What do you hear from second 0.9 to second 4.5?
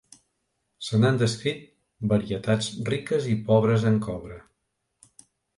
n'han descrit varietats riques i pobres en coure.